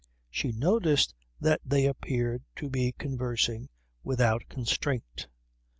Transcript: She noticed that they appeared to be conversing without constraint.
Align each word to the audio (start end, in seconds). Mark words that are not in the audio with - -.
She 0.31 0.51
noticed 0.51 1.13
that 1.39 1.61
they 1.63 1.85
appeared 1.85 2.41
to 2.55 2.71
be 2.71 2.91
conversing 2.93 3.69
without 4.03 4.45
constraint. 4.49 5.27